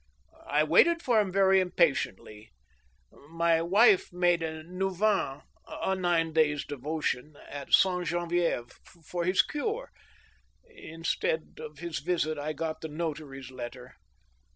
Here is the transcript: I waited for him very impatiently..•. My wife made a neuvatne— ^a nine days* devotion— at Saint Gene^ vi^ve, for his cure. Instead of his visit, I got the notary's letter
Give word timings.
I 0.47 0.63
waited 0.63 1.03
for 1.03 1.19
him 1.19 1.31
very 1.31 1.59
impatiently..•. 1.59 2.49
My 3.29 3.61
wife 3.61 4.11
made 4.11 4.41
a 4.41 4.63
neuvatne— 4.63 5.43
^a 5.85 5.95
nine 5.95 6.33
days* 6.33 6.65
devotion— 6.65 7.37
at 7.47 7.71
Saint 7.71 8.07
Gene^ 8.07 8.31
vi^ve, 8.31 8.71
for 9.05 9.25
his 9.25 9.43
cure. 9.43 9.91
Instead 10.67 11.59
of 11.59 11.77
his 11.77 11.99
visit, 11.99 12.39
I 12.39 12.51
got 12.53 12.81
the 12.81 12.87
notary's 12.87 13.51
letter 13.51 13.93